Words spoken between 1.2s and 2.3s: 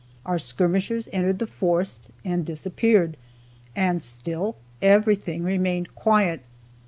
the forest,